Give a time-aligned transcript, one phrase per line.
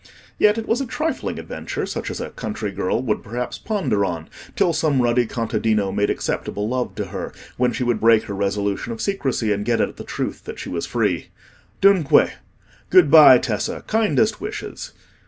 [0.39, 4.29] Yet it was a trifling adventure such as a country girl would perhaps ponder on
[4.55, 8.91] till some ruddy contadino made acceptable love to her, when she would break her resolution
[8.93, 11.27] of secrecy and get at the truth that she was free.
[11.81, 13.83] Dunque—good bye, Tessa!
[13.85, 14.93] kindest wishes!